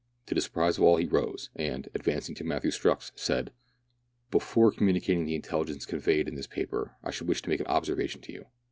[0.25, 3.51] To the surprise of all he rose, and, advancing to Matthew Strux, said,
[4.31, 8.19] —"Before communicating the intelligence conveyed in this paper, I should wish to make an observation
[8.21, 8.45] to you."